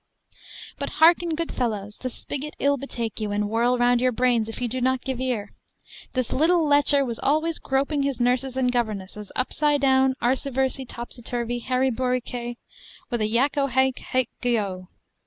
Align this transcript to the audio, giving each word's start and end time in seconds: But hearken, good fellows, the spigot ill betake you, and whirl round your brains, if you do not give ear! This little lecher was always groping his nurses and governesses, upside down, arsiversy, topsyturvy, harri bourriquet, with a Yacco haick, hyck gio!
But 0.79 0.89
hearken, 0.97 1.35
good 1.35 1.53
fellows, 1.53 1.99
the 1.99 2.09
spigot 2.09 2.55
ill 2.57 2.75
betake 2.75 3.19
you, 3.21 3.29
and 3.31 3.47
whirl 3.51 3.77
round 3.77 4.01
your 4.01 4.11
brains, 4.11 4.49
if 4.49 4.59
you 4.59 4.67
do 4.67 4.81
not 4.81 5.03
give 5.05 5.21
ear! 5.21 5.53
This 6.13 6.33
little 6.33 6.65
lecher 6.67 7.05
was 7.05 7.19
always 7.19 7.59
groping 7.59 8.01
his 8.01 8.19
nurses 8.19 8.57
and 8.57 8.71
governesses, 8.71 9.31
upside 9.35 9.81
down, 9.81 10.15
arsiversy, 10.19 10.87
topsyturvy, 10.87 11.63
harri 11.65 11.95
bourriquet, 11.95 12.57
with 13.11 13.21
a 13.21 13.29
Yacco 13.29 13.69
haick, 13.69 13.99
hyck 13.99 14.29
gio! 14.41 14.87